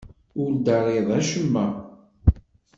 [0.41, 1.65] Ur d-terriḍ acemma.